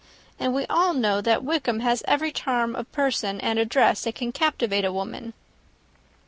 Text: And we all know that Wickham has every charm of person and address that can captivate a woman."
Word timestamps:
And 0.39 0.51
we 0.55 0.65
all 0.65 0.95
know 0.95 1.21
that 1.21 1.43
Wickham 1.43 1.81
has 1.81 2.01
every 2.07 2.31
charm 2.31 2.75
of 2.75 2.91
person 2.91 3.39
and 3.39 3.59
address 3.59 4.05
that 4.05 4.15
can 4.15 4.31
captivate 4.31 4.83
a 4.83 4.91
woman." 4.91 5.33